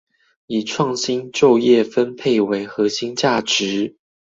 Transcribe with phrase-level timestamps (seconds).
[0.47, 3.97] 以創新、就業、分配為核心價值